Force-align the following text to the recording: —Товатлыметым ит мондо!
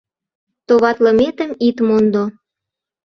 —Товатлыметым 0.67 1.51
ит 1.67 1.77
мондо! 1.87 2.23